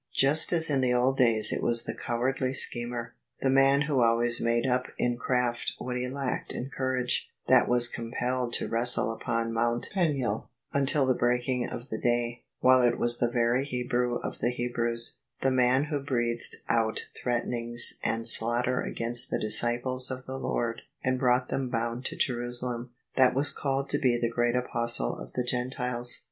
[0.15, 3.13] Just as in the old days it was the cowardly schemer—
[3.43, 7.87] the man who always made up in craft what he lacked in courage— that was
[7.87, 13.19] compelled to wrestle upon Mount Peniel until the breaking of the day; while it was
[13.19, 19.29] the very Hebrew of the Hebrews— the man who breathed out threatenings and slaughter against
[19.29, 23.99] the disciples of the Lord and brought them bound to Jerusalem— that was called to
[23.99, 26.19] be the great Apostle of the Gentiles.